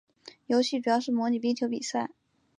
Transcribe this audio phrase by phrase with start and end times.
[0.47, 2.09] 游戏主要是模拟冰球比赛。